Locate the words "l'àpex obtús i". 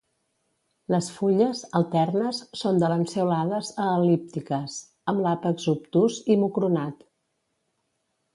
5.27-6.41